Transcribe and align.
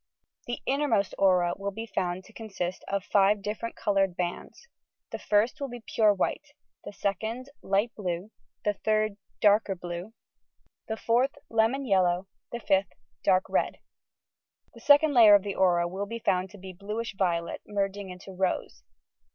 The 0.47 0.63
innermost 0.65 1.13
aura 1.19 1.53
will 1.57 1.69
be 1.69 1.85
found 1.85 2.23
to 2.23 2.33
consist 2.33 2.83
of 2.87 3.03
five 3.03 3.43
different 3.43 3.75
coloured 3.75 4.15
bands. 4.17 4.67
The 5.11 5.19
first 5.19 5.61
will 5.61 5.67
be 5.67 5.83
pure 5.85 6.11
white, 6.11 6.53
the 6.83 6.91
second 6.91 7.51
light 7.61 7.93
blue, 7.95 8.31
the 8.65 8.73
third 8.73 9.17
darker 9.41 9.75
blue, 9.75 10.15
the 10.87 10.97
fourth 10.97 11.35
lemon 11.51 11.85
yellow, 11.85 12.27
the 12.51 12.59
fifth 12.59 12.93
dark 13.23 13.43
red. 13.47 13.77
The 14.73 14.79
second 14.81 15.13
layer 15.13 15.35
of 15.35 15.43
the 15.43 15.53
aura 15.53 15.87
will 15.87 16.07
be 16.07 16.17
found 16.17 16.49
to 16.49 16.57
be 16.57 16.73
bluish 16.73 17.13
violet, 17.15 17.61
merging 17.67 18.09
into 18.09 18.31
rose. 18.31 18.81